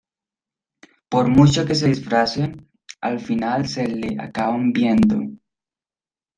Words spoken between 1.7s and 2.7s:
se disfrace,